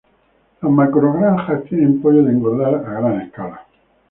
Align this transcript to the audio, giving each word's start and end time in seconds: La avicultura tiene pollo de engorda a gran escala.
La 0.63 0.67
avicultura 0.67 1.61
tiene 1.69 1.99
pollo 2.01 2.23
de 2.23 2.31
engorda 2.31 2.69
a 2.69 2.81
gran 2.99 3.21
escala. 3.21 3.67